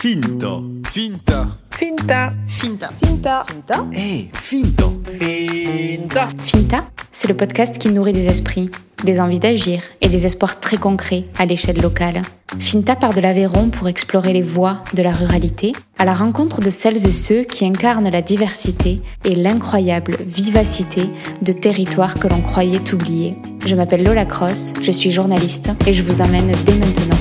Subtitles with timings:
[0.00, 0.64] Finto.
[0.90, 1.58] Finta.
[1.72, 2.32] Finta.
[2.48, 2.90] Finta.
[2.96, 3.44] Finta.
[3.44, 3.86] Finta.
[3.92, 5.02] Eh, finto.
[5.04, 6.28] Finta.
[6.42, 8.70] Finta, c'est le podcast qui nourrit des esprits,
[9.04, 12.22] des envies d'agir et des espoirs très concrets à l'échelle locale.
[12.58, 16.70] Finta part de l'Aveyron pour explorer les voies de la ruralité, à la rencontre de
[16.70, 21.10] celles et ceux qui incarnent la diversité et l'incroyable vivacité
[21.42, 23.36] de territoires que l'on croyait oubliés.
[23.66, 27.19] Je m'appelle Lola Cross, je suis journaliste et je vous emmène dès maintenant.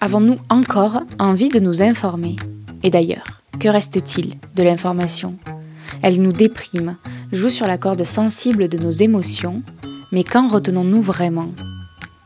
[0.00, 2.36] Avons-nous encore envie de nous informer?
[2.82, 3.24] Et d'ailleurs,
[3.58, 5.36] que reste-t-il de l'information?
[6.02, 6.96] Elle nous déprime,
[7.32, 9.62] joue sur la corde sensible de nos émotions,
[10.12, 11.50] mais qu'en retenons-nous vraiment?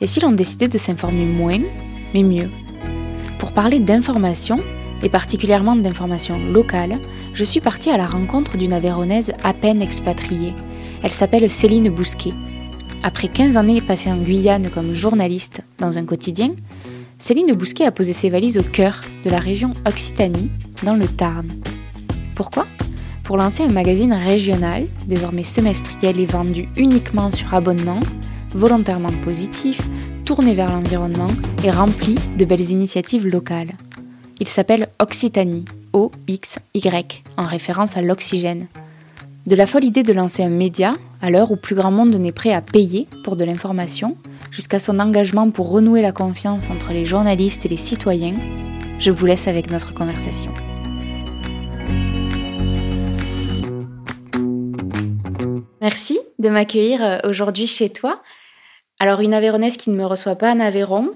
[0.00, 1.60] Et si l'on décidait de s'informer moins,
[2.12, 2.50] mais mieux?
[3.38, 4.56] Pour parler d'information,
[5.02, 6.98] et particulièrement d'information locale,
[7.34, 10.54] je suis partie à la rencontre d'une Aveyronnaise à peine expatriée.
[11.04, 12.34] Elle s'appelle Céline Bousquet.
[13.04, 16.50] Après 15 années passées en Guyane comme journaliste dans un quotidien,
[17.20, 20.50] Céline Bousquet a posé ses valises au cœur de la région Occitanie,
[20.82, 21.46] dans le Tarn.
[22.34, 22.66] Pourquoi?
[23.22, 28.00] Pour lancer un magazine régional, désormais semestriel et vendu uniquement sur abonnement,
[28.52, 29.80] volontairement positif,
[30.24, 31.30] tourné vers l'environnement
[31.62, 33.74] et rempli de belles initiatives locales.
[34.40, 38.66] Il s'appelle Occitanie, O-X-Y, en référence à l'oxygène.
[39.46, 42.32] De la folle idée de lancer un média, à l'heure où plus grand monde n'est
[42.32, 44.16] prêt à payer pour de l'information,
[44.50, 48.36] jusqu'à son engagement pour renouer la confiance entre les journalistes et les citoyens,
[48.98, 50.52] je vous laisse avec notre conversation.
[55.80, 58.22] Merci de m'accueillir euh, aujourd'hui chez toi.
[58.98, 61.10] Alors, une Aveyronnaise qui ne me reçoit pas en Aveyron,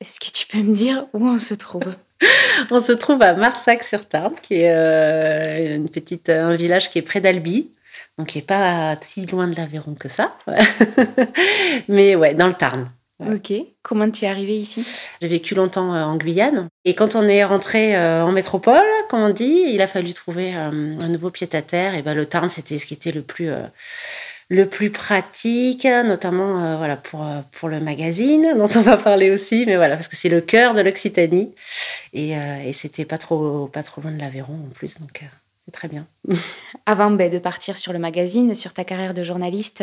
[0.00, 1.94] est-ce que tu peux me dire où on se trouve?
[2.70, 7.20] On se trouve à Marsac-sur-Tarn, qui est euh, une petite, un village qui est près
[7.20, 7.70] d'Albi,
[8.18, 10.36] donc qui n'est pas si loin de l'Aveyron que ça.
[11.88, 12.90] Mais ouais, dans le Tarn.
[13.18, 13.52] Ok.
[13.82, 14.86] Comment tu es arrivée ici?
[15.22, 16.68] J'ai vécu longtemps euh, en Guyane.
[16.84, 20.54] Et quand on est rentré euh, en métropole, comme on dit, il a fallu trouver
[20.54, 21.94] euh, un nouveau pied-à-terre.
[21.94, 23.50] Et ben, le Tarn, c'était ce qui était le plus,
[24.48, 29.30] le plus pratique, notamment euh, voilà, pour, euh, pour le magazine, dont on va parler
[29.30, 29.64] aussi.
[29.66, 31.52] Mais voilà, parce que c'est le cœur de l'Occitanie.
[32.12, 35.00] Et, euh, et c'était pas trop, pas trop loin de l'Aveyron en plus.
[35.00, 35.24] Donc,
[35.64, 36.06] c'est très bien.
[36.86, 39.82] Avant ben, de partir sur le magazine, sur ta carrière de journaliste,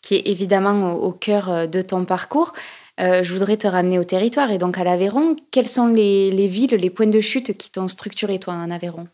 [0.00, 2.52] qui est évidemment au, cœur de ton parcours,
[2.98, 5.34] je voudrais te ramener au territoire et donc à l'Aveyron.
[5.50, 9.08] Quelles sont les, les villes, les points de chute qui t'ont structuré, toi, en Aveyron?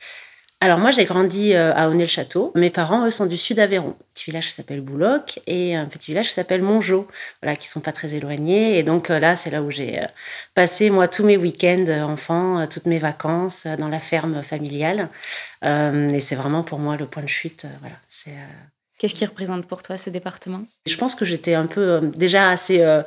[0.60, 2.50] Alors moi j'ai grandi euh, à Aunay-le-Château.
[2.54, 5.84] Mes parents eux sont du sud Aveyron, un petit village qui s'appelle Bouloc et un
[5.84, 7.06] petit village qui s'appelle Montjau,
[7.42, 8.78] voilà qui sont pas très éloignés.
[8.78, 10.06] Et donc euh, là c'est là où j'ai euh,
[10.54, 15.10] passé moi tous mes week-ends enfants, toutes mes vacances dans la ferme familiale.
[15.62, 17.66] Et c'est vraiment pour moi le point de chute.
[17.81, 18.32] voilà, c'est.
[19.04, 20.65] Qu'est-ce qui représente pour toi ce département?
[20.87, 23.03] Je pense que j'étais un peu euh, déjà assez euh,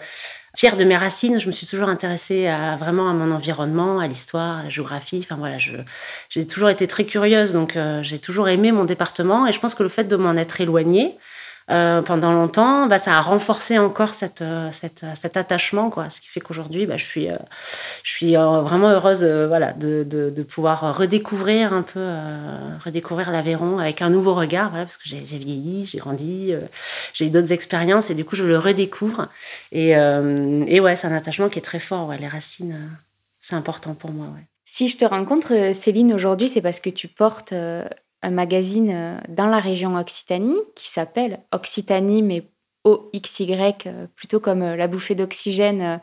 [0.55, 1.39] fière de mes racines.
[1.39, 5.21] Je me suis toujours intéressée à vraiment à mon environnement, à l'histoire, à la géographie.
[5.23, 9.47] Enfin voilà, j'ai toujours été très curieuse, donc euh, j'ai toujours aimé mon département.
[9.47, 11.17] Et je pense que le fait de m'en être éloignée
[11.69, 16.09] euh, pendant longtemps, bah, ça a renforcé encore cette, euh, cette, cet attachement, quoi.
[16.09, 17.35] Ce qui fait qu'aujourd'hui, bah, je suis, euh,
[18.03, 23.31] je suis euh, vraiment heureuse, euh, voilà, de, de, pouvoir redécouvrir un peu, euh, redécouvrir
[23.31, 26.61] l'Aveyron avec un nouveau regard, voilà, parce que j'ai vieilli, j'ai grandi, euh,
[27.13, 29.27] j'ai eu d'autres expériences et du coup, je le redécouvre.
[29.73, 32.07] Et, euh, et ouais, c'est un attachement qui est très fort.
[32.07, 32.95] Ouais, les racines, euh,
[33.41, 34.27] c'est important pour moi.
[34.69, 37.87] Si je te rencontre, euh, Céline, aujourd'hui, c'est parce que tu portes euh,
[38.27, 42.43] un magazine euh, dans la région Occitanie qui s'appelle Occitanie, mais
[42.83, 43.53] OXY,
[43.87, 45.99] euh, plutôt comme euh, la bouffée d'oxygène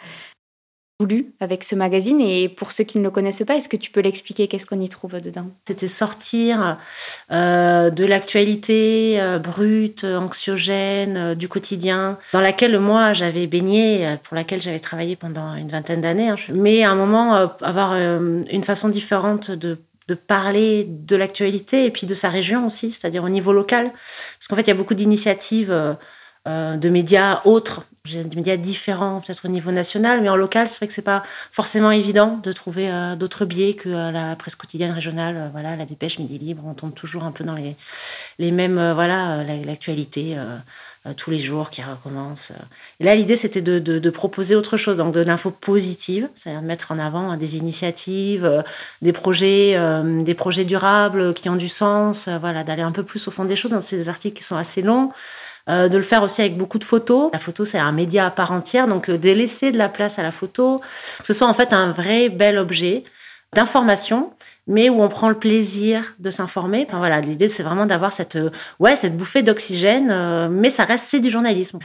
[1.01, 2.21] voulue avec ce magazine.
[2.21, 4.49] Et pour ceux qui ne le connaissent pas, est-ce que tu peux l'expliquer?
[4.49, 5.47] Qu'est-ce qu'on y trouve dedans?
[5.67, 6.79] C'était sortir
[7.31, 15.17] de l'actualité brute, anxiogène, du quotidien, dans laquelle moi j'avais baigné, pour laquelle j'avais travaillé
[15.17, 16.29] pendant une vingtaine d'années.
[16.29, 16.37] hein.
[16.53, 19.79] Mais à un moment, avoir une façon différente de
[20.09, 23.91] de parler de l'actualité et puis de sa région aussi, c'est-à-dire au niveau local.
[24.39, 25.95] Parce qu'en fait, il y a beaucoup d'initiatives euh,
[26.47, 30.77] euh, de médias autres, des médias différents, peut-être au niveau national, mais en local, c'est
[30.77, 34.93] vrai que c'est pas forcément évident de trouver euh, d'autres biais que la presse quotidienne
[34.93, 37.77] régionale, voilà, la Dépêche, Midi Libre, on tombe toujours un peu dans les,
[38.39, 40.37] les mêmes, voilà, la- l'actualité
[41.13, 42.53] tous les jours qui recommence.
[42.53, 42.63] euh.
[43.01, 46.93] Et là, l'idée, c'était de, proposer autre chose, donc de l'info positive, c'est-à-dire de mettre
[46.93, 48.63] en avant euh, des initiatives, euh,
[49.03, 53.03] des projets, euh, des projets durables qui ont du sens, euh, voilà, d'aller un peu
[53.03, 53.73] plus au fond des choses.
[53.73, 55.11] Donc, c'est des articles qui sont assez longs.
[55.71, 57.31] Euh, de le faire aussi avec beaucoup de photos.
[57.33, 60.19] La photo, c'est un média à part entière, donc euh, de laisser de la place
[60.19, 60.83] à la photo,
[61.21, 63.03] que ce soit en fait un vrai bel objet
[63.55, 64.31] d'information,
[64.67, 66.87] mais où on prend le plaisir de s'informer.
[66.89, 68.51] Enfin, voilà, l'idée, c'est vraiment d'avoir cette, euh,
[68.81, 71.79] ouais, cette bouffée d'oxygène, euh, mais ça reste, c'est du journalisme.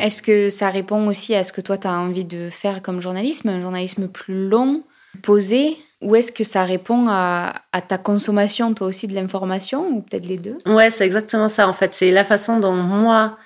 [0.00, 3.00] Est-ce que ça répond aussi à ce que toi, tu as envie de faire comme
[3.00, 4.80] journalisme, un journalisme plus long,
[5.22, 7.52] posé ou est-ce que ça répond à,
[7.88, 10.56] ta consommation, toi aussi, de l'information, ou peut-être les deux?
[10.64, 11.92] Ouais, c'est exactement ça, en fait.
[11.92, 13.36] C'est la façon dont moi,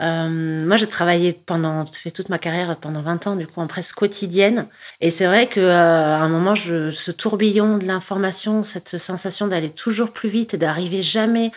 [0.00, 3.66] euh, moi, j'ai travaillé pendant, fait toute ma carrière pendant 20 ans, du coup, en
[3.66, 4.66] presse quotidienne.
[5.00, 10.12] Et c'est vrai qu'à euh, un moment, ce tourbillon de l'information, cette sensation d'aller toujours
[10.12, 11.52] plus vite et d'arriver jamais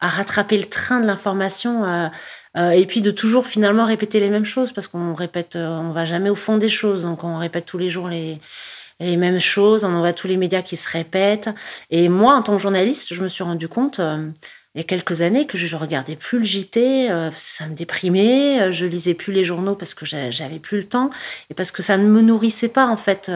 [0.00, 2.08] à rattraper le train de l'information, euh,
[2.56, 6.04] euh, et puis de toujours finalement répéter les mêmes choses, parce qu'on répète, on va
[6.06, 8.40] jamais au fond des choses, donc on répète tous les jours les
[9.00, 11.50] mêmes choses, on voit tous les médias qui se répètent.
[11.90, 14.00] Et moi, en tant que journaliste, je me suis rendu compte
[14.74, 18.62] il y a quelques années que je regardais plus le JT, euh, ça me déprimait,
[18.62, 21.10] euh, je lisais plus les journaux parce que j'avais plus le temps
[21.50, 23.30] et parce que ça ne me nourrissait pas en fait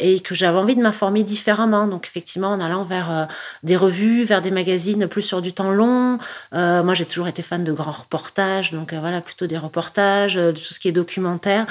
[0.00, 1.86] et que j'avais envie de m'informer différemment.
[1.86, 3.28] Donc effectivement, en allant vers
[3.62, 6.18] des revues, vers des magazines plus sur du temps long.
[6.52, 10.74] moi, j'ai toujours été fan de grands reportages, donc voilà plutôt des reportages, de tout
[10.74, 11.66] ce qui est documentaire,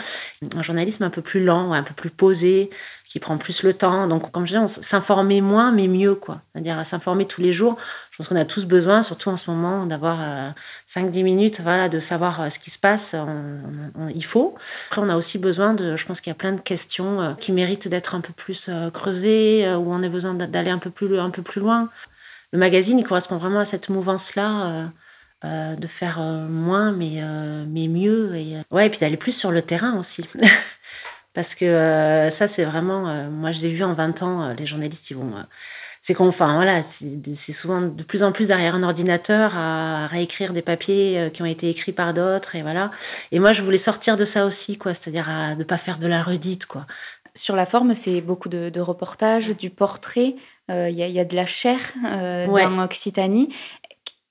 [0.56, 2.70] un journalisme un peu plus lent, un peu plus posé
[3.10, 4.06] qui prend plus le temps.
[4.08, 6.42] Donc, comme je dis, s'informer moins, mais mieux, quoi.
[6.54, 7.76] C'est-à-dire s'informer tous les jours.
[8.12, 10.20] Je pense qu'on a tous besoin, surtout en ce moment, d'avoir
[10.88, 13.16] 5-10 euh, minutes, voilà, de savoir euh, ce qui se passe.
[14.14, 14.56] il faut.
[14.88, 17.34] Après, on a aussi besoin de, je pense qu'il y a plein de questions euh,
[17.34, 21.20] qui méritent d'être un peu plus creusées, où on a besoin d'aller un peu plus,
[21.20, 21.90] un peu plus loin.
[22.54, 24.92] Le magazine, il correspond vraiment à cette mouvance-là.
[25.44, 26.20] de faire
[26.50, 27.24] moins mais
[27.66, 30.28] mais mieux et ouais et puis d'aller plus sur le terrain aussi
[31.34, 33.08] Parce que euh, ça, c'est vraiment.
[33.08, 35.32] Euh, moi, j'ai vu en 20 ans, euh, les journalistes, ils vont.
[36.02, 40.54] c'est qu'on, enfin, voilà, c'est souvent de plus en plus derrière un ordinateur à réécrire
[40.54, 42.90] des papiers qui ont été écrits par d'autres, et voilà.
[43.32, 46.08] Et moi, je voulais sortir de ça aussi, quoi, c'est-à-dire à ne pas faire de
[46.08, 46.86] la redite, quoi.
[47.36, 50.36] Sur la forme, c'est beaucoup de, reportages, du portrait.
[50.68, 53.50] Il y, y, a de la chair dans Occitanie.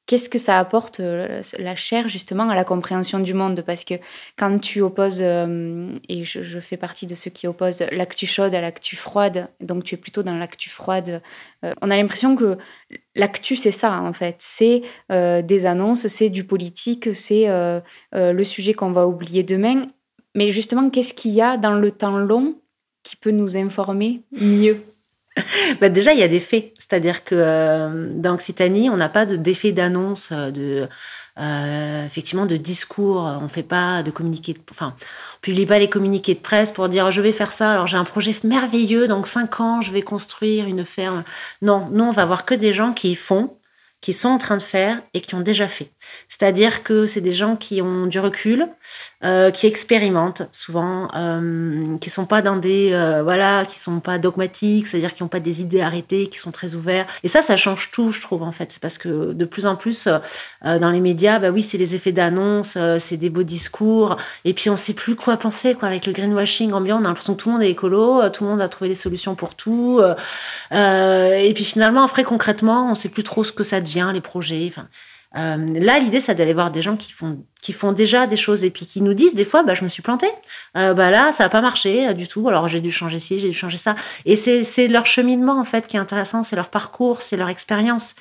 [0.08, 3.60] Qu'est-ce que ça apporte, euh, la chair, justement, à la compréhension du monde?
[3.60, 3.93] Parce que
[4.38, 8.62] quand tu opposes, euh, et je, fais partie de ceux qui opposent l'actu chaude à
[8.62, 11.20] l'actu froide, donc tu es plutôt dans l'actu froide,
[11.62, 12.56] euh, on a l'impression que
[13.14, 14.37] l'actu, c'est ça, en fait.
[14.38, 17.46] C'est des annonces, c'est du politique, c'est
[18.14, 19.82] le sujet qu'on va oublier demain.
[20.34, 22.56] Mais justement, qu'est-ce qu'il y a dans le temps long
[23.02, 24.82] qui peut nous informer mieux?
[25.81, 26.73] bah déjà, il y a des faits.
[26.79, 30.88] C'est-à-dire que euh, dans Occitanie, on n'a pas d'effet d'annonce, euh, de,
[31.38, 33.23] euh, effectivement, de discours.
[33.23, 36.70] On ne fait pas de communiqués, de, enfin, on publie pas les communiqués de presse
[36.70, 37.73] pour dire je vais faire ça.
[37.73, 39.08] Alors j'ai un projet merveilleux.
[39.08, 41.25] Dans cinq ans, je vais construire une ferme.
[41.62, 43.57] Non, nous, on va voir que des gens qui font
[44.00, 45.91] qui sont en train de faire et qui ont déjà fait.
[46.29, 48.69] C'est-à-dire que c'est des gens qui ont du recul,
[49.25, 54.19] euh, qui expérimentent souvent, euh, qui sont pas dans des euh, voilà, qui sont pas
[54.19, 57.06] dogmatiques, c'est-à-dire qui n'ont pas des idées arrêtées, qui sont très ouverts.
[57.25, 58.71] Et ça, ça change tout, je trouve en fait.
[58.71, 60.09] C'est parce que de plus en plus
[60.62, 64.71] dans les médias, bah oui, c'est les effets d'annonce, c'est des beaux discours, et puis
[64.71, 66.99] on sait plus quoi penser quoi avec le greenwashing ambiant.
[67.01, 68.94] On a l'impression que tout le monde est écolo, tout le monde a trouvé des
[68.94, 70.01] solutions pour tout,
[70.71, 74.70] et puis finalement après concrètement, on sait plus trop ce que ça devient les projets.
[75.37, 78.64] Euh, là, l'idée, c'est d'aller voir des gens qui font, qui font déjà des choses
[78.64, 80.31] et puis qui nous disent des fois, bah, je me suis plantée.
[80.76, 82.49] Euh, bah, là, ça n'a pas marché euh, du tout.
[82.49, 83.94] Alors, j'ai dû changer ci, j'ai dû changer ça.
[84.25, 86.44] Et c'est leur cheminement, en fait, qui est intéressant.
[86.44, 88.14] C'est leur parcours, c'est leur expérience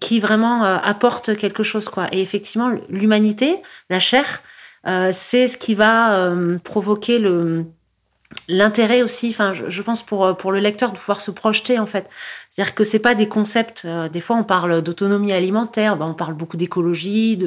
[0.00, 2.06] qui vraiment apporte quelque chose, quoi.
[2.12, 3.56] Et effectivement, l'humanité,
[3.88, 4.42] la chair,
[4.84, 6.32] c'est ce qui va
[6.62, 7.64] provoquer le,
[8.48, 12.08] l'intérêt aussi, enfin, je, pense pour pour le lecteur de pouvoir se projeter en fait.
[12.50, 13.82] C'est-à-dire que c'est pas des concepts.
[13.84, 17.38] Euh, des fois, on parle d'autonomie alimentaire, ben, on parle beaucoup d'écologie,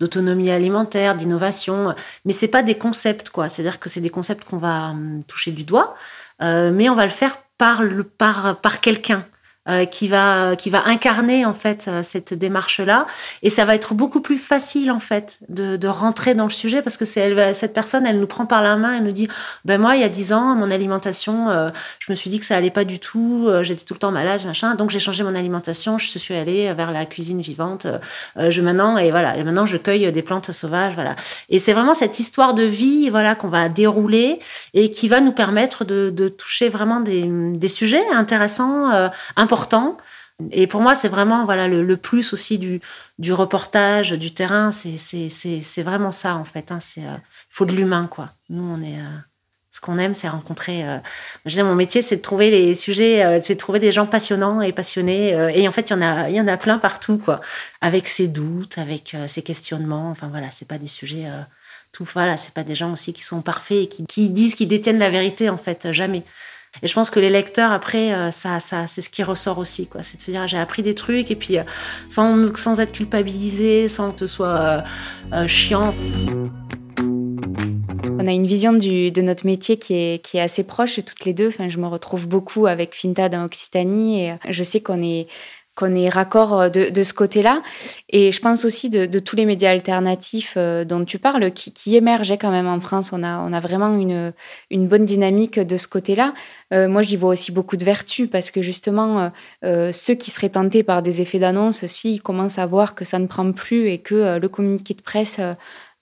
[0.00, 1.94] d'autonomie alimentaire, d'innovation,
[2.24, 3.48] mais c'est pas des concepts quoi.
[3.48, 5.94] C'est-à-dire que c'est des concepts qu'on va hum, toucher du doigt,
[6.42, 7.82] euh, mais on va le faire par
[8.18, 9.24] par par quelqu'un.
[9.68, 13.06] Euh, qui va qui va incarner en fait euh, cette démarche là
[13.42, 16.80] et ça va être beaucoup plus facile en fait de, de rentrer dans le sujet
[16.80, 19.28] parce que c'est elle cette personne elle nous prend par la main et nous dit
[19.66, 22.46] ben moi il y a dix ans mon alimentation euh, je me suis dit que
[22.46, 24.76] ça allait pas du tout j'étais tout le temps malade machin.
[24.76, 27.86] Donc j'ai changé mon alimentation je suis allée vers la cuisine vivante
[28.38, 29.36] je maintenant et voilà.
[29.36, 31.16] Et maintenant je cueille des plantes sauvages voilà.
[31.50, 34.38] Et c'est vraiment cette histoire de vie voilà qu'on va dérouler
[34.72, 39.10] et qui va nous permettre de, de toucher vraiment des, des sujets intéressants
[40.50, 44.70] Et pour moi, c'est vraiment voilà le, plus aussi du, reportage, du terrain.
[44.72, 46.72] C'est vraiment ça, en fait.
[46.72, 46.78] Hein.
[46.96, 47.16] Il euh,
[47.50, 48.30] faut de l'humain, quoi.
[48.48, 48.98] Nous, on est.
[48.98, 49.18] Euh,
[49.72, 50.88] ce qu'on aime, c'est rencontrer.
[50.88, 50.98] Euh,
[51.44, 54.60] je disais, mon métier, c'est de trouver les sujets, c'est de trouver des gens passionnants
[54.60, 55.28] et passionnés.
[55.54, 57.40] et en fait, il y en a, il y en a plein partout, quoi.
[57.80, 60.10] Avec ses doutes, avec ses questionnements.
[60.10, 61.26] Enfin voilà, c'est pas des sujets.
[61.92, 64.98] tout voilà, c'est pas des gens aussi qui sont parfaits et qui disent qu'ils détiennent
[64.98, 66.24] la vérité, en fait, jamais.
[66.82, 69.86] Et je pense que les lecteurs, après, euh, ça, ça, c'est ce qui ressort aussi.
[69.86, 70.02] Quoi.
[70.02, 71.62] C'est de se dire, j'ai appris des trucs, et puis euh,
[72.08, 74.82] sans, sans être culpabilisé, sans que ce soit
[75.32, 75.94] euh, chiant.
[76.98, 81.34] on a une vision de notre métier qui est, qui est assez proche toutes les
[81.34, 81.48] deux.
[81.48, 85.26] Enfin, je me retrouve beaucoup avec Finta dans Occitanie et je sais qu'on est
[85.80, 87.62] qu'on est raccord euh, de, ce côté-là.
[88.10, 91.96] Et je pense aussi de, tous les médias alternatifs euh, dont tu parles, qui, qui,
[91.96, 93.12] émergeaient quand même en France.
[93.12, 94.32] On a, vraiment une,
[94.70, 96.34] une bonne dynamique de ce côté-là.
[96.72, 99.32] Euh, moi, j'y vois aussi beaucoup de vertus parce que justement,
[99.62, 103.26] ceux qui seraient tentés par des effets d'annonce, s'ils commencent à voir que ça ne
[103.26, 105.40] prend plus et que le communiqué de presse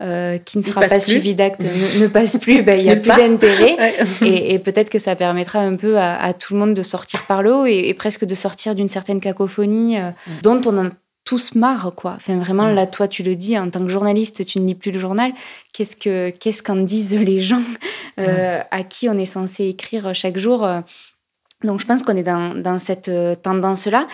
[0.01, 3.11] euh, qui ne sera pas suivi d'acte ne, passe plus, ben, il n'y a plus
[3.11, 3.95] d'intérêt.
[4.23, 7.53] Et, peut-être que ça permettra un peu à, tout le monde de sortir par le
[7.53, 10.11] haut et, presque de sortir d'une certaine cacophonie euh,
[10.43, 10.91] dont on a
[11.25, 12.15] tous marre, quoi.
[12.17, 14.93] Enfin, vraiment, là, toi, tu le dis, en tant que journaliste, tu ne lis plus
[14.93, 15.33] le journal.
[15.73, 17.63] Qu'est-ce que qu'est-ce qu'en disent les gens
[18.21, 20.67] euh, à qui on est censé écrire chaque jour
[21.65, 24.07] donc je pense qu'on est dans, cette euh, tendance-là.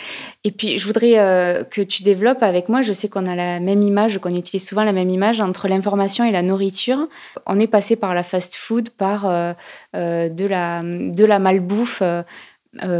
[0.44, 3.60] Et puis je voudrais euh, que tu développes avec moi, je sais qu'on a la
[3.60, 7.06] même image, qu'on utilise souvent la même image entre l'information et la nourriture.
[7.46, 9.52] On est passé par la fast-food, par euh,
[9.92, 12.02] de, la, malbouffe.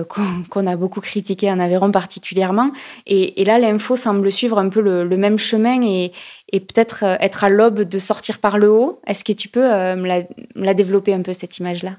[0.09, 2.71] qu'on a beaucoup critiqué en Aveyron particulièrement.
[3.07, 6.13] Et, là, l'info semble suivre un peu le, même chemin et,
[6.53, 9.01] peut-être être à l'aube de sortir par le haut.
[9.07, 11.93] Est-ce que tu peux me la développer un peu, cette image-là?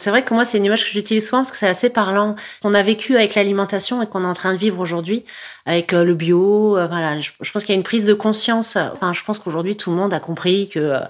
[0.00, 2.36] C'est vrai que moi, c'est une image que j'utilise souvent parce que c'est assez parlant.
[2.62, 5.24] On a vécu avec l'alimentation et qu'on est en train de vivre aujourd'hui
[5.68, 6.76] avec euh, le bio.
[6.76, 8.76] Euh, voilà, je, pense qu'il y a une prise de conscience.
[8.94, 11.00] Enfin, je pense qu'aujourd'hui, tout le monde a compris que euh,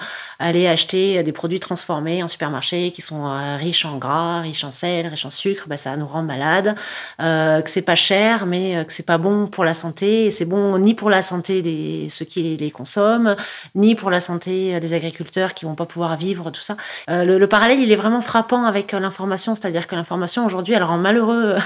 [0.41, 3.25] aller acheter des produits transformés en supermarché qui sont
[3.57, 6.75] riches en gras, riches en sel, riches en sucre, bah, ça nous rend malades.
[7.19, 10.27] que c'est pas cher, mais que c'est pas bon pour la santé.
[10.27, 13.37] Et c'est bon ni pour la santé des ceux qui les, consomment,
[13.75, 16.77] ni pour la santé des agriculteurs qui vont pas pouvoir vivre tout ça.
[17.09, 20.99] le, le parallèle, il est vraiment frappant avec l'information, c'est-à-dire que l'information aujourd'hui, elle rend
[20.99, 21.59] malheureux euh,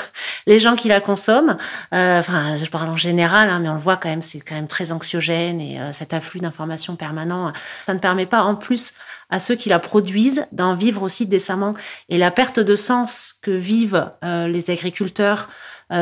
[0.46, 1.56] les gens qui la consomment.
[1.94, 4.54] Euh, enfin, je parle en général, hein, mais on le voit quand même, c'est quand
[4.54, 7.52] même très anxiogène et euh, cet afflux d'informations permanent,
[7.86, 8.94] ça ne permet pas en plus
[9.30, 11.74] à ceux qui la produisent d'en vivre aussi décemment.
[12.08, 15.48] Et la perte de sens que vivent les agriculteurs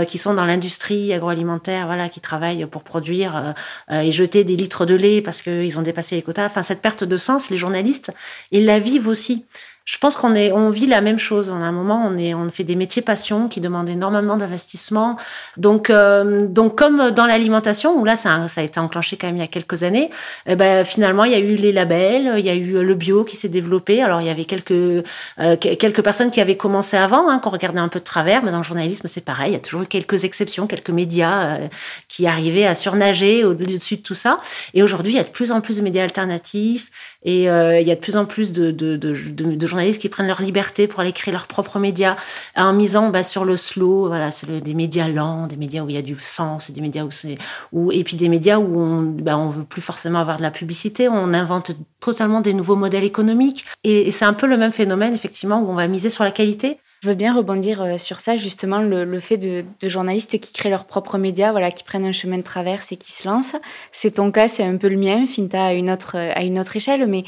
[0.09, 3.55] qui sont dans l'industrie agroalimentaire, voilà, qui travaillent pour produire
[3.89, 6.47] et jeter des litres de lait parce qu'ils ont dépassé les quotas.
[6.47, 8.13] Enfin, cette perte de sens, les journalistes,
[8.51, 9.47] ils la vivent aussi
[9.85, 11.51] je pense qu'on est, on vit la même chose.
[11.51, 15.17] On a un moment, on est, on fait des métiers passion qui demandent énormément d'investissement.
[15.57, 19.41] Donc, euh, donc comme dans l'alimentation où là, ça, a été enclenché quand même il
[19.41, 20.11] y a quelques années.
[20.47, 23.25] Eh ben finalement, il y a eu les labels, il y a eu le bio
[23.25, 24.03] qui s'est développé.
[24.03, 27.81] Alors il y avait quelques euh, quelques personnes qui avaient commencé avant, hein, qu'on regardait
[27.81, 28.43] un peu de travers.
[28.43, 29.51] Mais dans le journalisme, c'est pareil.
[29.51, 31.69] Il y a toujours eu quelques exceptions, quelques médias euh,
[32.09, 34.41] qui arrivaient à surnager au-dessus de tout ça.
[34.75, 36.91] Et aujourd'hui, il y a de plus en plus de médias alternatifs.
[37.23, 40.09] Et euh, il y a de plus en plus de, de, de, de, journalistes qui
[40.09, 42.17] prennent leur liberté pour aller créer leurs propres médias
[42.57, 45.97] en misant bah, sur le slow, voilà, c'est des médias lents, des médias où il
[45.97, 47.37] y a du sens, des médias où c'est,
[47.73, 50.51] où, et puis des médias où on, bah, on veut plus forcément avoir de la
[50.51, 53.67] publicité, on invente totalement des nouveaux modèles économiques.
[53.85, 56.31] Et, et c'est un peu le même phénomène effectivement où on va miser sur la
[56.31, 56.79] qualité.
[57.03, 60.85] Je veux bien rebondir euh, sur ça, justement, le, fait de, journalistes qui créent leurs
[60.85, 63.57] propres médias, voilà, qui prennent un chemin de traverse et qui se lancent.
[63.91, 65.27] C'est ton cas, c'est un peu le mien.
[65.27, 67.25] Finta à une autre, à une autre échelle, mais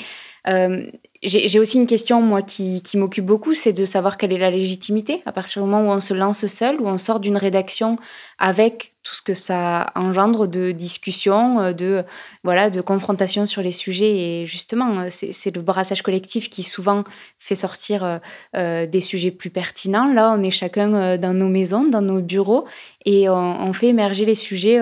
[0.49, 0.87] euh,
[1.23, 5.23] j'ai aussi une question, moi, qui, m'occupe beaucoup, c'est de savoir quelle est la légitimité
[5.25, 7.97] à partir du moment où on se lance seul, où on sort d'une rédaction
[8.41, 12.05] avec tout ce que ça engendre de discussion, euh, de,
[12.43, 14.17] voilà, de confrontation sur les sujets.
[14.17, 17.05] Et justement, c'est le brassage collectif qui souvent
[17.39, 18.19] fait sortir euh,
[18.57, 20.13] euh, des sujets plus pertinents.
[20.13, 22.67] Là, on est chacun dans nos maisons, dans nos bureaux,
[23.05, 24.81] et on, on fait émerger les sujets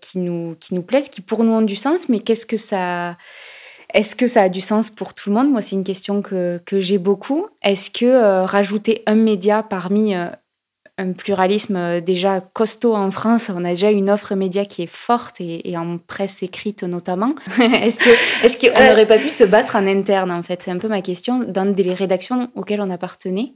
[0.00, 3.16] qui, nous, qui nous plaisent, qui pour nous ont du sens, mais qu'est-ce que ça
[3.94, 5.50] est-ce que ça a du sens pour tout le monde?
[5.50, 7.46] Moi, c'est une question que, j'ai beaucoup.
[7.62, 10.26] Est-ce que euh, rajouter un média parmi euh,
[10.98, 14.90] un pluralisme euh, déjà costaud en France, on a déjà une offre média qui est
[14.90, 17.34] forte et, en presse écrite notamment.
[17.60, 20.62] est-ce que est-ce qu'on n'aurait pas pu se battre en interne en fait?
[20.62, 23.54] C'est un peu ma question dans des rédactions auxquelles on appartenait.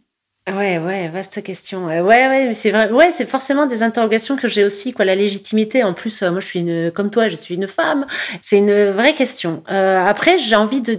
[0.49, 1.87] Ouais, ouais, vaste question.
[1.87, 2.91] Ouais, ouais, mais c'est vrai.
[2.91, 5.05] Ouais, c'est forcément des interrogations que j'ai aussi, quoi.
[5.05, 5.85] La légitimité.
[5.85, 8.07] En plus, euh, moi, je suis une, comme toi, je suis une femme.
[8.41, 9.63] C'est une vraie question.
[9.71, 10.99] Euh, après, j'ai envie de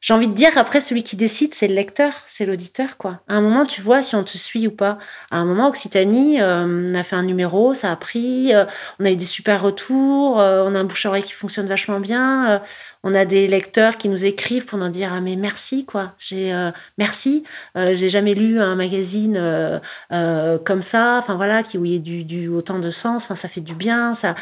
[0.00, 3.20] j'ai envie de dire, après, celui qui décide, c'est le lecteur, c'est l'auditeur, quoi.
[3.26, 4.96] À un moment, tu vois si on te suit ou pas.
[5.32, 8.64] À un moment, Occitanie, euh, on a fait un numéro, ça a pris, euh,
[9.00, 12.62] on a eu des super retours, euh, on a un bouche-oreille qui fonctionne vachement bien,
[13.02, 16.12] on a des lecteurs qui nous écrivent pour nous dire, ah, mais merci, quoi.
[16.18, 16.54] J'ai,
[16.96, 17.42] merci.
[17.74, 22.24] j'ai jamais lu un magazine comme ça, enfin voilà, qui, où il y a du,
[22.24, 24.36] du autant de sens, enfin, ça fait du bien, ça.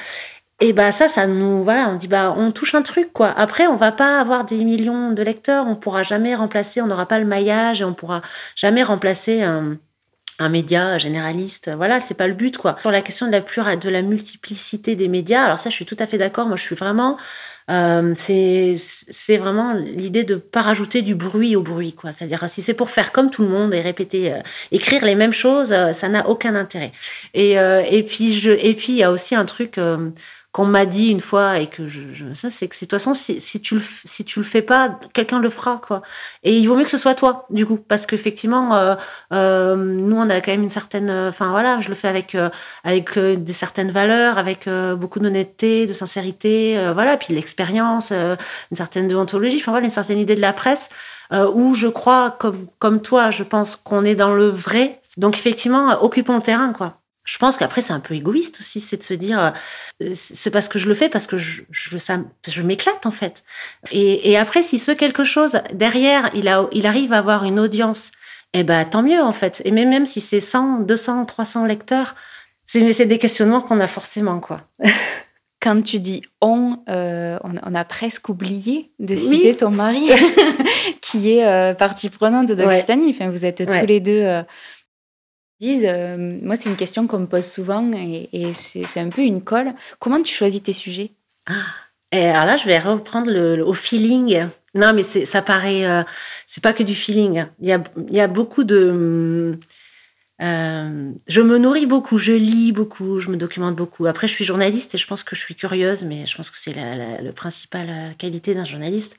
[0.60, 3.28] Et bah ça, ça nous voilà, on dit bah on touche un truc quoi.
[3.36, 7.06] Après, on va pas avoir des millions de lecteurs, on pourra jamais remplacer, on n'aura
[7.06, 8.22] pas le maillage et on pourra
[8.54, 9.76] jamais remplacer un,
[10.38, 11.70] un média généraliste.
[11.74, 12.76] Voilà, c'est pas le but, quoi.
[12.80, 15.86] Sur la question de la, plus, de la multiplicité des médias, alors ça, je suis
[15.86, 16.46] tout à fait d'accord.
[16.46, 17.16] Moi, je suis vraiment.
[17.68, 22.12] Euh, c'est vraiment l'idée de pas rajouter du bruit au bruit, quoi.
[22.12, 24.40] C'est-à-dire, si c'est pour faire comme tout le monde et répéter, euh,
[24.72, 26.92] écrire les mêmes choses, euh, ça n'a aucun intérêt.
[27.34, 29.80] Et, euh, et puis, je, et puis, il y a aussi un truc
[30.56, 33.12] qu'on m'a dit une fois et que je, je ça c'est que de toute façon
[33.12, 36.00] si, si, tu le si tu le fais pas quelqu'un le fera quoi.
[36.44, 37.76] Et il vaut mieux que ce soit toi du coup.
[37.76, 38.94] Parce qu'effectivement euh,
[39.34, 42.48] euh, nous on a quand même une certaine enfin voilà je le fais avec euh,
[42.84, 47.18] avec euh, des certaines valeurs avec euh, beaucoup d'honnêteté de sincérité euh, voilà.
[47.18, 50.88] Puis l'expérience une certaine déontologie enfin voilà une certaine idée de la presse
[51.32, 55.02] où je crois comme comme toi je pense qu'on est dans le vrai.
[55.18, 56.94] Donc effectivement occupons le terrain quoi
[57.26, 59.52] je pense qu'après, c'est un peu égoïste aussi, c'est de se dire,
[60.00, 62.18] euh, c'est parce que je le fais, parce que je, je, ça,
[62.48, 63.42] je m'éclate en fait.
[63.90, 67.58] Et, et, après, si ce quelque chose, derrière, il, a, il arrive à avoir une
[67.58, 68.12] audience,
[68.54, 69.60] eh ben tant mieux en fait.
[69.64, 72.14] Et même, même si c'est 100, 200, 300 lecteurs,
[72.66, 74.58] c'est des questionnements qu'on a forcément, quoi.
[75.60, 79.56] Quand tu dis on, euh, on, on, a presque oublié de citer oui.
[79.56, 80.06] ton mari,
[81.00, 83.06] qui est euh, partie prenante d'Occitanie.
[83.06, 83.14] Ouais.
[83.14, 83.80] Enfin, vous êtes ouais.
[83.80, 84.42] tous les deux euh,
[85.60, 89.42] disent, euh, moi c'est une question qu'on me pose souvent et, c'est un peu une
[89.42, 89.72] colle.
[89.98, 91.10] Comment tu choisis tes sujets?
[91.46, 91.52] Ah.
[92.12, 94.46] Et alors là, je vais reprendre le, au feeling.
[94.74, 96.02] Non, mais ça paraît, euh,
[96.46, 97.46] c'est pas que du feeling.
[97.60, 99.58] Il y a, il y a beaucoup de.
[100.42, 104.06] Euh, je me nourris beaucoup, je lis beaucoup, je me documente beaucoup.
[104.06, 106.58] Après, je suis journaliste et je pense que je suis curieuse, mais je pense que
[106.58, 109.16] c'est la, la principale qualité d'un journaliste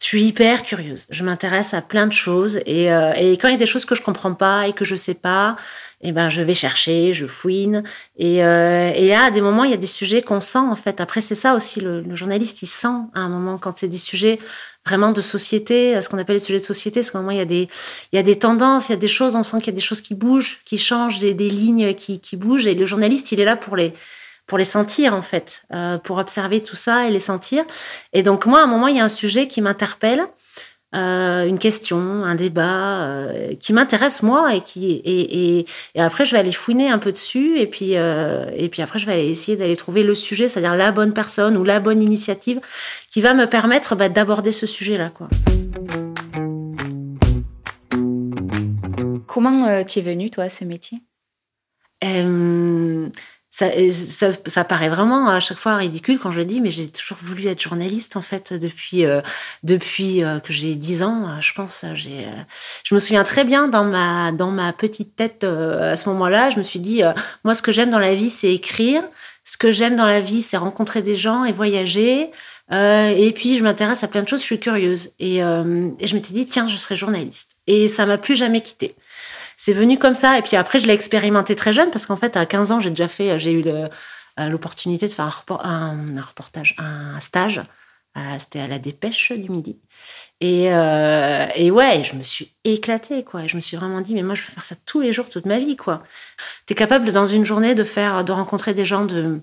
[0.00, 1.06] je suis hyper curieuse.
[1.10, 3.84] Je m'intéresse à plein de choses et, euh, et, quand il y a des choses
[3.84, 5.56] que je comprends pas et que je sais pas,
[6.00, 7.84] eh ben je vais chercher, je fouine
[8.16, 11.00] et, euh, et à des moments il y a des sujets qu'on sent en fait.
[11.00, 13.98] Après c'est ça aussi le, le, journaliste il sent à un moment quand c'est des
[13.98, 14.38] sujets
[14.86, 17.38] vraiment de société, ce qu'on appelle les sujets de société, c'est qu'à un moment il
[17.38, 17.68] y a des
[18.12, 19.76] il y a des tendances, il y a des choses, on sent qu'il y a
[19.76, 23.32] des choses qui bougent, qui changent, des, des lignes qui, qui bougent et le journaliste
[23.32, 23.92] il est là pour les
[24.50, 27.62] pour les sentir en fait, euh, pour observer tout ça et les sentir.
[28.12, 30.26] Et donc moi, à un moment, il y a un sujet qui m'interpelle,
[30.92, 36.24] euh, une question, un débat euh, qui m'intéresse moi et qui et, et, et, après
[36.24, 39.28] je vais aller fouiner un peu dessus et puis et puis après je vais aller
[39.28, 42.60] essayer d'aller trouver le sujet, c'est-à-dire la bonne personne ou la bonne initiative
[43.08, 45.28] qui va me permettre bah, d'aborder ce sujet-là quoi.
[49.28, 50.98] Comment tu es venu toi à ce métier?
[53.50, 53.68] Ça,
[54.46, 57.48] ça, paraît vraiment à chaque fois ridicule quand je le dis, mais j'ai toujours voulu
[57.48, 59.20] être journaliste en fait depuis euh,
[59.64, 61.84] depuis euh, que j'ai 10 ans, euh, je pense.
[61.94, 62.28] J'ai,
[62.84, 66.58] je me souviens très bien dans ma dans ma petite tête à ce moment-là, je
[66.58, 67.02] me suis dit
[67.44, 69.02] moi ce que j'aime dans la vie c'est écrire,
[69.42, 72.30] ce que j'aime dans la vie c'est rencontrer des gens et voyager.
[72.70, 76.32] et puis je m'intéresse à plein de choses, je suis curieuse et, et je m'étais
[76.32, 78.94] dit tiens je serai journaliste et ça m'a plus jamais quittée
[79.62, 80.38] c'est venu comme ça.
[80.38, 82.88] Et puis après, je l'ai expérimenté très jeune parce qu'en fait, à 15 ans, j'ai
[82.88, 83.62] déjà fait, j'ai eu
[84.38, 87.60] l'opportunité de faire un, report, un, un, reportage, un stage.
[88.38, 89.78] C'était à la dépêche du midi.
[90.40, 93.46] Et, euh, et ouais, je me suis éclatée, quoi.
[93.46, 95.44] Je me suis vraiment dit, mais moi, je veux faire ça tous les jours, toute
[95.44, 96.02] ma vie, quoi.
[96.66, 99.42] Tu es capable, dans une journée, de faire, de rencontrer des gens de,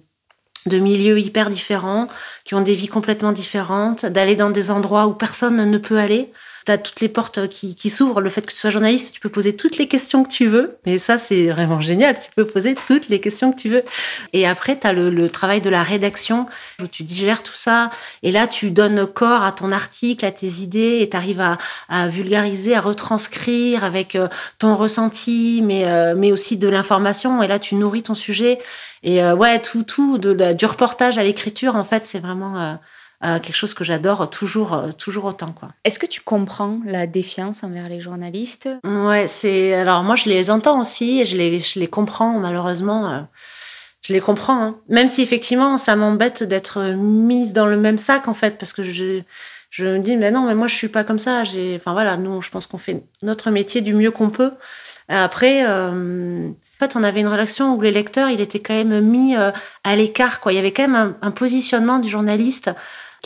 [0.66, 2.08] de milieux hyper différents,
[2.44, 6.32] qui ont des vies complètement différentes, d'aller dans des endroits où personne ne peut aller
[6.68, 8.20] tu as toutes les portes qui, s'ouvrent.
[8.20, 10.76] Le fait que tu sois journaliste, tu peux poser toutes les questions que tu veux.
[10.86, 12.20] Mais ça, c'est vraiment génial.
[12.20, 13.84] Tu peux poser toutes les questions que tu veux.
[14.34, 16.46] Et après, tu as le, travail de la rédaction
[16.82, 17.90] où tu digères tout ça.
[18.22, 21.42] Et là, tu donnes corps à ton article, à tes idées et tu arrives
[21.88, 24.28] à, vulgariser, à retranscrire avec euh,
[24.60, 27.42] ton ressenti, mais, euh, mais aussi de l'information.
[27.42, 28.60] Et là, tu nourris ton sujet.
[29.04, 32.78] Et euh, ouais, tout, tout, du reportage à l'écriture, en fait, c'est vraiment
[33.24, 35.52] euh, quelque chose que j'adore toujours, euh, toujours autant.
[35.52, 35.70] Quoi.
[35.84, 38.70] Est-ce que tu comprends la défiance envers les journalistes?
[38.84, 39.74] Ouais, c'est.
[39.74, 43.10] Alors moi, je les entends aussi et je les, je les comprends, malheureusement.
[43.10, 43.22] Euh,
[44.04, 44.62] je les comprends.
[44.62, 44.78] Hein.
[44.88, 48.84] Même si effectivement, ça m'embête d'être mise dans le même sac, en fait, parce que
[48.84, 49.22] je.
[49.70, 51.44] Je me dis, mais non, mais moi, je suis pas comme ça.
[51.44, 54.54] J'ai, enfin voilà, nous, je pense qu'on fait notre métier du mieux qu'on peut.
[55.10, 59.36] Après, en fait, on avait une rédaction où les lecteurs, il était quand même mis
[59.36, 60.40] à l'écart.
[60.40, 60.54] Quoi.
[60.54, 62.72] Il y avait quand même un, un positionnement du journaliste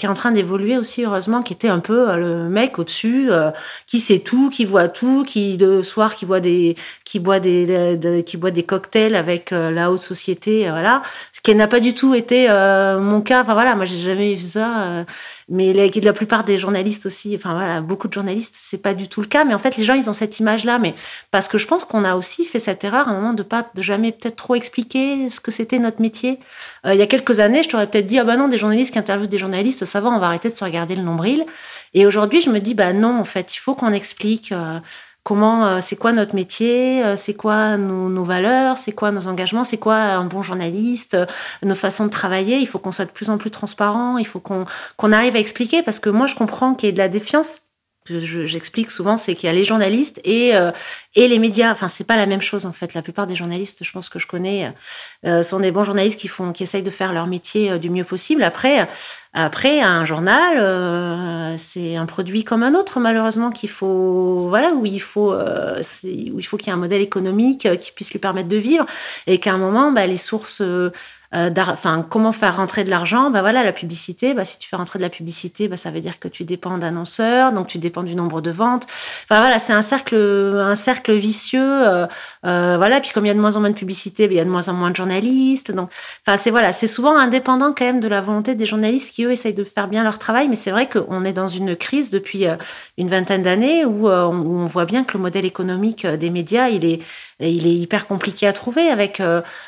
[0.01, 3.27] qui est en train d'évoluer aussi heureusement qui était un peu euh, le mec au-dessus
[3.29, 3.51] euh,
[3.85, 6.75] qui sait tout qui voit tout qui le soir qui boit des
[7.11, 10.71] qui boit des de, de, qui boit des cocktails avec euh, la haute société euh,
[10.71, 11.01] voilà.
[11.33, 13.41] Ce qui n'a pas du tout été euh, mon cas.
[13.41, 15.05] Enfin voilà moi j'ai jamais vu ça
[15.51, 19.21] mais la, plupart des journalistes aussi enfin voilà beaucoup de journalistes c'est pas du tout
[19.21, 20.95] le cas mais en fait les gens ils ont cette image là mais
[21.29, 23.69] parce que je pense qu'on a aussi fait cette erreur à un moment de pas
[23.75, 26.39] de jamais peut-être trop expliquer ce que c'était notre métier
[26.85, 28.99] il y a quelques années je t'aurais peut-être dit ah bah non des journalistes qui
[28.99, 31.45] interviewent des journalistes ça va, on va arrêter de se regarder le nombril.
[31.93, 34.51] Et aujourd'hui, je me dis, bah non, en fait, il faut qu'on explique.
[34.51, 34.79] Euh,
[35.23, 39.95] comment, c'est quoi notre métier, c'est quoi nos, valeurs, c'est quoi nos engagements, c'est quoi
[39.95, 41.17] un bon journaliste,
[41.63, 42.57] nos façons de travailler.
[42.57, 44.65] Il faut qu'on soit de plus en plus transparent, il faut qu'on
[44.97, 47.70] qu'on arrive à expliquer parce que moi je comprends qu'il y ait de la défiance
[48.07, 50.71] j'explique souvent, c'est qu'il y a les journalistes et euh,
[51.15, 51.71] et les médias.
[51.71, 52.93] Enfin, c'est pas la même chose en fait.
[52.93, 54.73] La plupart des journalistes, je pense que je connais,
[55.25, 57.89] euh, sont des bons journalistes qui font, qui essayent de faire leur métier euh, du
[57.89, 58.43] mieux possible.
[58.43, 58.87] Après,
[59.33, 65.01] après, un journal, c'est un produit comme un autre, malheureusement, qu'il faut, voilà, où il
[65.01, 68.57] faut, où il faut qu'il y ait un modèle économique qui puisse lui permettre de
[68.57, 68.85] vivre,
[69.27, 70.61] et qu'à un moment, bah, les sources
[71.33, 74.99] enfin comment faire rentrer de l'argent bah voilà la publicité bah si tu fais rentrer
[74.99, 78.15] de la publicité bah ça veut dire que tu dépends d'annonceurs donc tu dépends du
[78.15, 78.85] nombre de ventes.
[79.23, 82.05] Enfin voilà c'est un cercle un cercle vicieux euh,
[82.45, 84.37] euh, voilà puis comme il y a de moins en moins de publicité bah, il
[84.37, 85.89] y a de moins en moins de journalistes donc
[86.25, 89.31] enfin c'est voilà c'est souvent indépendant quand même de la volonté des journalistes qui eux
[89.31, 92.45] essayent de faire bien leur travail mais c'est vrai qu'on est dans une crise depuis
[92.97, 96.83] une vingtaine d'années où, où, on voit bien que le modèle économique des médias il
[96.83, 96.99] est
[97.39, 99.21] il est hyper compliqué à trouver avec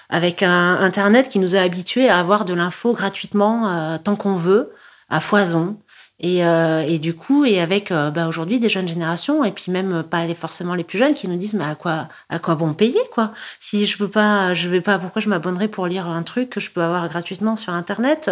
[0.10, 4.36] avec un internet qui nous a habitués à avoir de l'info gratuitement euh, tant qu'on
[4.36, 4.74] veut,
[5.10, 5.78] à foison.
[6.20, 9.72] Et, euh, et, du coup, et avec euh, bah, aujourd'hui des jeunes générations, et puis
[9.72, 12.56] même pas les, forcément les plus jeunes, qui nous disent mais à quoi, à quoi
[12.56, 13.32] bon payer quoi?
[13.60, 16.60] Si je peux pas, je vais pas, pourquoi je m'abonnerai pour lire un truc que
[16.60, 18.32] je peux avoir gratuitement sur Internet?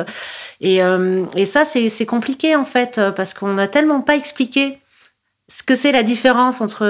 [0.62, 0.78] Et,
[1.36, 4.80] et ça, c'est compliqué en fait, parce qu'on n'a tellement pas expliqué
[5.52, 6.84] ce que c'est la différence entre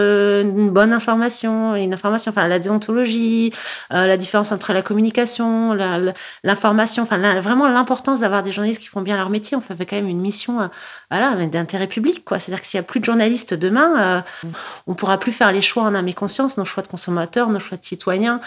[0.43, 3.51] une bonne information et une information, enfin la déontologie,
[3.91, 5.73] euh, la différence entre la communication,
[6.43, 9.57] l'information, enfin vraiment l'importance d'avoir des journalistes qui font bien leur métier.
[9.57, 10.67] On fait quand même une mission, euh,
[11.09, 12.37] voilà, d'intérêt public, quoi.
[12.37, 14.49] C'est-à-dire que s'il y a plus de journalistes demain, euh,
[14.85, 17.59] on pourra plus faire les choix en âme et conscience, nos choix de consommateurs, nos
[17.59, 18.41] choix de citoyens.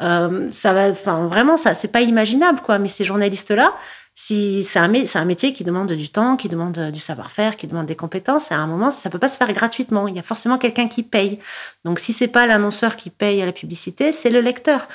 [0.00, 2.80] ça va, enfin vraiment, ça, c'est pas imaginable, quoi.
[2.80, 3.74] Mais ces journalistes-là,
[4.22, 7.86] si c'est un, un, métier qui demande du temps, qui demande du savoir-faire, qui demande
[7.86, 10.08] des compétences, à un moment, ça peut pas se faire gratuitement.
[10.08, 11.38] Il y a forcément quelqu'un qui paye.
[11.86, 14.88] Donc, si c'est pas l'annonceur qui paye à la publicité, c'est le lecteur.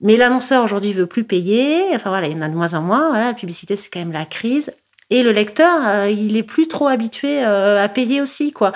[0.00, 1.86] Mais l'annonceur aujourd'hui veut plus payer.
[1.92, 3.08] Enfin voilà, il y en a de moins en moins.
[3.08, 4.72] Voilà, la publicité, c'est quand même la crise.
[5.10, 8.70] Et le lecteur, euh, il est plus trop habitué euh, à payer aussi, quoi.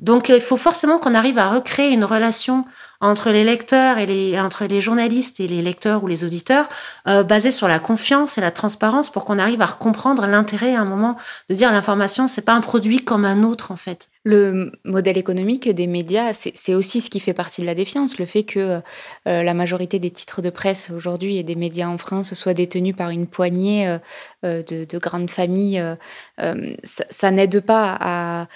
[0.00, 2.64] Donc, il faut forcément qu'on arrive à recréer une relation
[3.02, 6.68] entre les lecteurs et les entre les journalistes et les lecteurs ou les auditeurs,
[7.08, 10.80] euh, basé sur la confiance et la transparence, pour qu'on arrive à comprendre l'intérêt à
[10.80, 11.16] un moment
[11.50, 14.08] de dire l'information, c'est pas un produit comme un autre en fait.
[14.24, 18.26] Le modèle économique des médias, c'est aussi ce qui fait partie de la défiance, le
[18.26, 18.80] fait que
[19.26, 22.94] euh, la majorité des titres de presse aujourd'hui et des médias en France soient détenus
[22.94, 23.98] par une poignée
[24.44, 25.82] euh, de, de, grandes familles,
[26.84, 28.46] ça n'aide pas à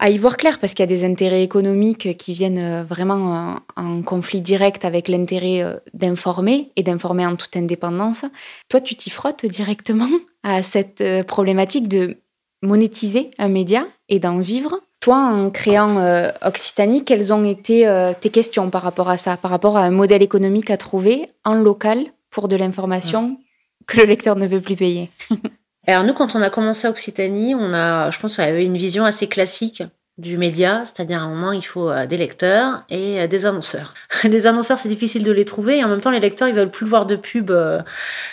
[0.00, 3.56] à y voir clair parce qu'il y a des intérêts économiques qui viennent euh, vraiment
[3.76, 8.24] en conflit direct avec l'intérêt euh, d'informer et d'informer en toute indépendance.
[8.70, 10.08] Toi, tu t'y frottes directement
[10.42, 12.16] à cette euh, problématique de
[12.62, 14.80] monétiser un média et d'en vivre?
[15.00, 15.96] Toi, en créant
[16.42, 20.20] Occitanie, quelles ont été tes questions par rapport à ça, par rapport à un modèle
[20.20, 23.38] économique à trouver en local pour de l'information
[23.86, 25.08] que le lecteur ne veut plus payer?
[25.86, 28.76] Alors nous, quand on a commencé à Occitanie, on a, je pense, qu'on avait une
[28.76, 29.82] vision assez classique
[30.20, 33.94] du média, c'est-à-dire à un moment il faut euh, des lecteurs et euh, des annonceurs.
[34.24, 36.70] Les annonceurs c'est difficile de les trouver et en même temps les lecteurs ils veulent
[36.70, 37.82] plus voir de pub, euh,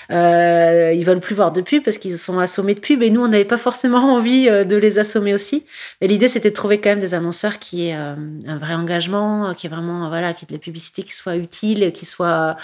[0.09, 3.29] ils veulent plus voir de pub parce qu'ils sont assommés de pub et nous on
[3.29, 5.65] n'avait pas forcément envie de les assommer aussi.
[6.01, 9.67] Mais l'idée c'était de trouver quand même des annonceurs qui aient un vrai engagement, qui
[9.67, 12.57] est vraiment voilà, qui ait de la publicité qui soit utile, qui soit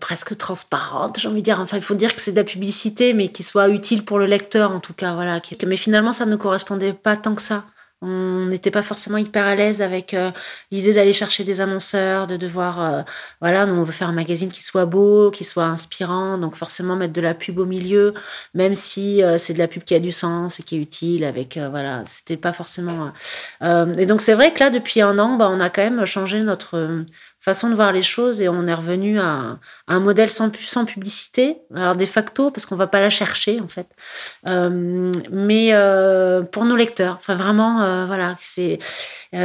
[0.00, 1.60] presque transparente, j'ai envie de dire.
[1.60, 4.24] Enfin il faut dire que c'est de la publicité mais qui soit utile pour le
[4.24, 5.40] lecteur en tout cas voilà.
[5.66, 7.64] Mais finalement ça ne correspondait pas tant que ça.
[8.02, 10.32] On n'était pas forcément hyper à l'aise avec euh,
[10.72, 13.02] l'idée d'aller chercher des annonceurs, de devoir, euh,
[13.40, 16.96] voilà, nous on veut faire un magazine qui soit beau, qui soit inspirant, donc forcément
[16.96, 18.12] mettre de la pub au milieu,
[18.54, 21.24] même si euh, c'est de la pub qui a du sens et qui est utile.
[21.24, 23.12] Avec, voilà, c'était pas forcément.
[23.62, 26.42] et donc c'est vrai que là, depuis un an, bah, on a quand même changé
[26.42, 27.04] notre
[27.42, 30.48] façon de voir les choses et on est revenu à, un modèle sans,
[30.84, 33.88] publicité, alors de facto parce qu'on va pas la chercher en fait,
[34.46, 38.78] euh, mais euh, pour nos lecteurs, enfin vraiment euh, voilà, c'est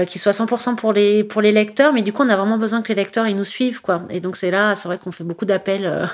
[0.08, 2.84] qu'il soit 100% pour les pour les lecteurs, mais du coup on a vraiment besoin
[2.84, 5.24] que les lecteurs ils nous suivent quoi, et donc c'est là, c'est vrai qu'on fait
[5.24, 6.08] beaucoup d'appels,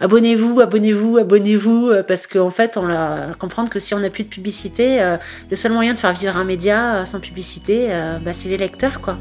[0.00, 4.30] abonnez-vous, abonnez-vous, abonnez-vous, parce qu'en fait on va comprendre que si on n'a plus de
[4.30, 5.16] publicité,
[5.48, 7.88] le seul moyen de faire vivre un média sans publicité,
[8.24, 9.16] bah, c'est les lecteurs quoi.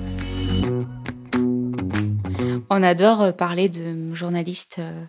[2.69, 5.03] On adore euh, parler de journalistes euh,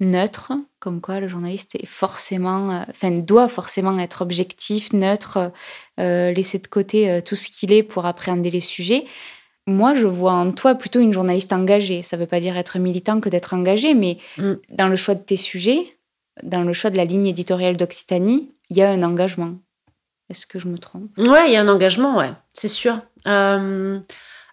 [0.00, 5.52] neutres, comme quoi le journaliste est forcément, euh, enfin, doit forcément être objectif, neutre,
[5.98, 9.04] laisser de côté tout ce qu'il est pour appréhender les sujets.
[9.66, 12.02] Moi, je vois en toi plutôt une journaliste engagée.
[12.02, 14.54] Ça ne veut pas dire être militant que d'être engagé, mais mm.
[14.70, 15.96] dans le choix de tes sujets,
[16.42, 19.54] dans le choix de la ligne éditoriale d'Occitanie, il y a un engagement.
[20.28, 21.16] Est-ce que je me trompe?
[21.16, 22.98] Ouais, il y a un engagement, ouais, c'est sûr.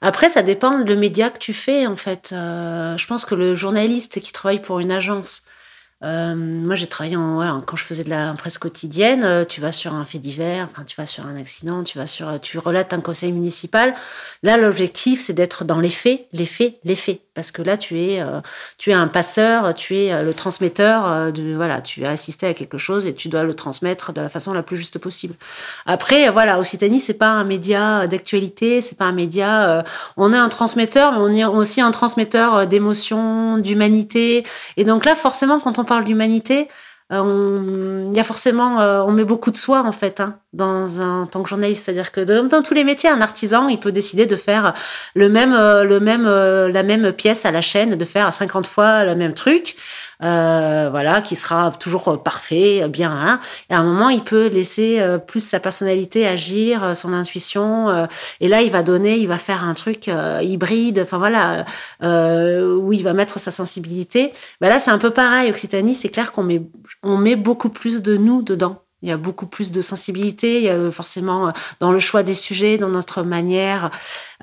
[0.01, 2.29] Après, ça dépend le média que tu fais, en fait.
[2.31, 5.43] je pense que le journaliste qui travaille pour une agence,
[6.03, 9.23] euh, moi, j'ai travaillé quand je faisais de la presse quotidienne.
[9.23, 12.07] Euh, tu vas sur un fait divers, enfin, tu vas sur un accident, tu vas
[12.07, 13.93] sur, euh, tu relates un conseil municipal.
[14.41, 17.99] Là, l'objectif, c'est d'être dans les faits, les faits, les faits, parce que là, tu
[17.99, 18.23] es,
[18.77, 22.77] tu es un passeur, tu es le transmetteur de, voilà, tu as assisté à quelque
[22.77, 25.35] chose et tu dois le transmettre de la façon la plus juste possible.
[25.85, 29.83] Après, voilà, Occitanie, c'est pas un média d'actualité, c'est pas un média.
[30.17, 34.43] on est un transmetteur, mais on est aussi un transmetteur d'émotions, d'humanité.
[34.77, 36.69] Et donc là, forcément, quand on parle d'humanité,
[37.11, 41.01] euh, il y a forcément, euh, on met beaucoup de soi en fait hein, dans
[41.01, 44.25] un tant que journaliste, c'est-à-dire que dans, tous les métiers, un artisan, il peut décider
[44.25, 44.73] de faire
[45.15, 49.03] le même, euh, le même, la même pièce à la chaîne, de faire 50 fois
[49.03, 49.75] le même truc.
[50.23, 53.11] Euh, voilà, qui sera toujours parfait, bien.
[53.11, 53.39] Hein.
[53.69, 58.07] Et à un moment, il peut laisser euh, plus sa personnalité agir, euh, son intuition.
[58.39, 60.09] et là, il va donner, il va faire un truc
[60.41, 60.99] hybride.
[60.99, 61.65] Enfin voilà,
[62.01, 64.31] où il va mettre sa sensibilité.
[64.59, 65.49] Bah là, c'est un peu pareil.
[65.49, 66.61] Occitanie, c'est clair qu'on met,
[67.03, 68.81] on met beaucoup plus de nous dedans.
[69.01, 72.35] Il y a beaucoup plus de sensibilité, il y a forcément dans le choix des
[72.35, 73.89] sujets, dans notre manière.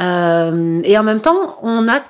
[0.00, 2.02] Euh, et en même temps, on a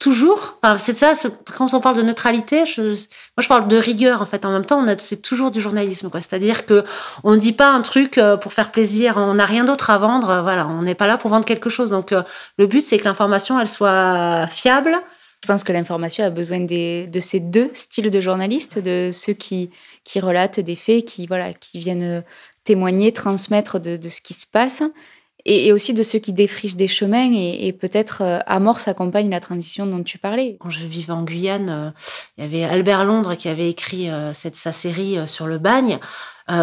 [0.00, 1.12] toujours, enfin, c'est ça,
[1.56, 2.94] quand on parle de neutralité, moi
[3.38, 4.44] je parle de rigueur en fait.
[4.46, 6.20] En même temps, c'est toujours du journalisme, quoi.
[6.22, 6.84] C'est-à-dire que
[7.22, 10.30] on dit pas un truc euh, pour faire plaisir, on n'a rien d'autre à vendre,
[10.30, 11.90] euh, voilà, on n'est pas là pour vendre quelque chose.
[11.90, 12.22] Donc euh,
[12.56, 14.96] le but c'est que l'information elle soit fiable.
[15.42, 19.70] Je pense que l'information a besoin de ces deux styles de journalistes, de ceux qui,
[20.16, 21.26] relatent des faits, qui
[21.78, 22.24] viennent
[22.64, 24.82] témoigner, transmettre de ce qui se passe,
[25.44, 29.86] et, aussi de ceux qui défrichent des chemins et, peut-être euh, amorcent, accompagnent la transition
[29.86, 30.56] dont tu parlais.
[30.60, 31.90] Quand je vivais en Guyane, euh,
[32.38, 35.98] il y avait Albert Londres qui avait écrit euh, cette, sa série sur le bagne.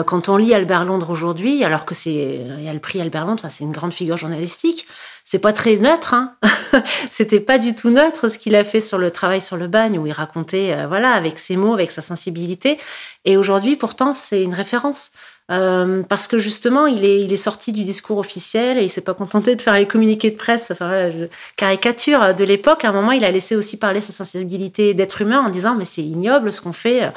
[0.05, 3.25] quand on lit Albert Londres aujourd'hui, alors que c'est il y a le prix Albert
[3.25, 4.85] Londres, c'est une grande figure journalistique,
[5.23, 6.13] c'est pas très neutre.
[6.13, 6.35] Hein
[7.09, 9.97] C'était pas du tout neutre ce qu'il a fait sur le travail sur le bagne
[9.97, 12.77] où il racontait, voilà, avec ses mots, avec sa sensibilité.
[13.23, 15.11] Et aujourd'hui, pourtant, c'est une référence.
[15.49, 19.01] Euh, parce que justement, il est, il est sorti du discours officiel et il s'est
[19.01, 21.09] pas contenté de faire les communiqués de presse, enfin,
[21.55, 22.83] caricature de l'époque.
[22.83, 25.85] À un moment, il a laissé aussi parler sa sensibilité d'être humain en disant mais
[25.85, 27.09] c'est ignoble ce qu'on fait euh,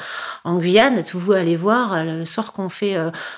[0.45, 0.97] en Guyane.
[0.97, 2.97] Êtes-vous allez voir euh, le sort qu'on fait,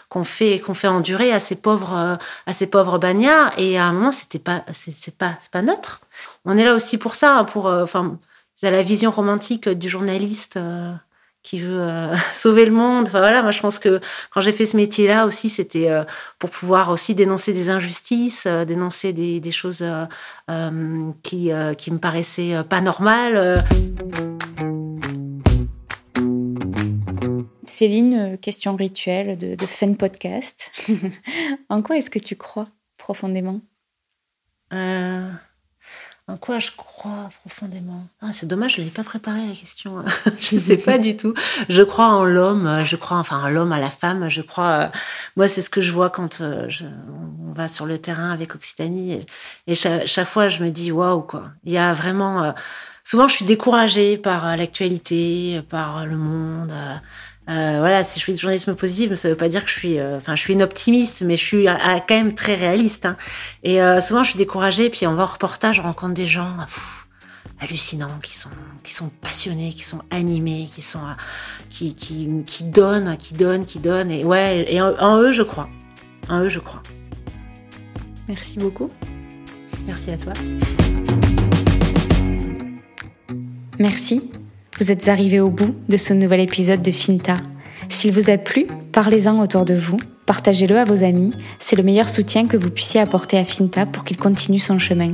[0.09, 3.51] qu'on fait, qu'on fait endurer à ces pauvres, à ces pauvres bagnards?
[3.57, 6.01] Et à un moment, c'était pas, c'est pas, c'est pas neutre.
[6.45, 8.17] On est là aussi pour ça, hein, pour, enfin,
[8.61, 10.59] la vision romantique du journaliste
[11.43, 13.07] qui veut euh, sauver le monde.
[13.07, 13.99] Enfin, voilà, moi je pense que
[14.31, 16.03] quand j'ai fait ce métier-là aussi, c'était euh,
[16.39, 19.85] pour pouvoir aussi dénoncer des injustices, euh, dénoncer des, des choses
[21.23, 23.63] qui, qui me paraissaient pas normales.
[27.65, 30.71] Céline, question rituelle de, de de podcast.
[31.69, 33.61] en quoi est-ce que tu crois profondément?
[36.29, 38.07] En quoi je crois profondément?
[38.21, 40.05] Ah, C'est dommage, je n'ai pas préparé la question.
[40.39, 41.33] je ne sais pas du tout.
[41.67, 44.29] Je crois en l'homme, je crois enfin en l'homme, à la femme.
[44.29, 44.65] Je crois.
[44.65, 44.87] Euh,
[45.35, 48.55] moi, c'est ce que je vois quand euh, je, on va sur le terrain avec
[48.55, 49.25] Occitanie.
[49.67, 51.51] Et, chaque, fois, je me dis waouh, quoi.
[51.65, 52.43] Il y a vraiment.
[52.43, 52.51] Euh,
[53.03, 56.71] souvent, je suis découragée par l'actualité, par le monde.
[57.49, 59.99] Euh, voilà, si je fais du journalisme positif, ça veut pas dire que je suis,
[59.99, 61.75] euh, enfin, je suis une optimiste, mais je suis euh,
[62.07, 63.05] quand même très réaliste.
[63.05, 63.17] Hein.
[63.63, 66.55] Et souvent, je suis découragée, puis on va au reportage, je rencontre des gens
[67.59, 68.49] hallucinants, qui sont,
[68.83, 71.01] qui sont passionnés, qui sont animés, qui sont,
[71.69, 74.11] qui, qui, qui, donnent, qui donnent, qui donnent.
[74.11, 75.69] Et ouais, et en, eux, je crois.
[76.29, 76.81] En eux, je crois.
[78.27, 78.89] Merci beaucoup.
[79.85, 80.33] Merci à toi.
[83.79, 84.21] Merci
[84.79, 87.35] vous êtes arrivé au bout de ce nouvel épisode de Finta.
[87.89, 92.09] S'il vous a plu, parlez-en autour de vous, partagez-le à vos amis, c'est le meilleur
[92.09, 95.13] soutien que vous puissiez apporter à Finta pour qu'il continue son chemin.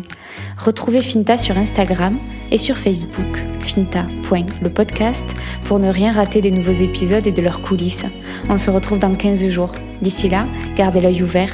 [0.58, 2.14] Retrouvez Finta sur Instagram
[2.52, 5.28] et sur Facebook, finta.lepodcast,
[5.66, 8.06] pour ne rien rater des nouveaux épisodes et de leurs coulisses.
[8.50, 9.72] On se retrouve dans 15 jours.
[10.02, 11.54] D'ici là, gardez l'œil ouvert